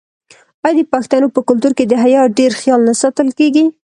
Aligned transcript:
آیا 0.65 0.71
د 0.77 0.81
پښتنو 0.93 1.27
په 1.35 1.39
کلتور 1.47 1.71
کې 1.77 1.85
د 1.87 1.93
حیا 2.03 2.21
ډیر 2.37 2.51
خیال 2.61 2.81
نه 2.89 2.93
ساتل 3.01 3.27
کیږي؟ 3.39 3.65